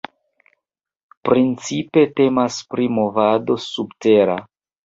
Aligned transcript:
Principe 1.29 2.05
temas 2.21 2.59
pri 2.73 2.91
movado 2.97 3.59
"subtera". 3.67 4.43